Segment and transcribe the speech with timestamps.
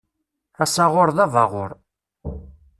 [0.63, 1.71] Asaɣur d abaɣur.